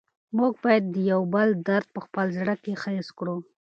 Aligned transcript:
موږ 0.37 0.53
باید 0.63 0.83
د 0.93 0.95
یو 1.11 1.21
بل 1.33 1.47
درد 1.67 1.87
په 1.95 1.99
خپل 2.05 2.25
زړه 2.37 2.55
کې 2.63 2.71
حس 2.81 3.07
کړو. 3.17 3.37